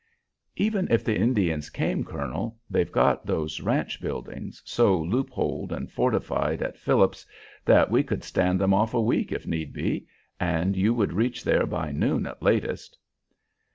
"Even 0.55 0.87
if 0.89 1.03
the 1.03 1.15
Indians 1.15 1.69
came, 1.69 2.03
colonel, 2.03 2.57
they've 2.71 2.91
got 2.91 3.27
those 3.27 3.61
ranch 3.61 4.01
buildings 4.01 4.59
so 4.65 4.97
loop 4.99 5.29
holed 5.29 5.71
and 5.71 5.91
fortified 5.91 6.63
at 6.63 6.75
Phillips's 6.79 7.23
that 7.65 7.91
we 7.91 8.01
could 8.01 8.23
stand 8.23 8.59
them 8.59 8.73
off 8.73 8.95
a 8.95 8.99
week 8.99 9.31
if 9.31 9.45
need 9.45 9.73
be, 9.73 10.07
and 10.39 10.75
you 10.75 10.91
would 10.91 11.13
reach 11.13 11.43
there 11.43 11.67
by 11.67 11.91
noon 11.91 12.25
at 12.25 12.41
latest." 12.41 12.97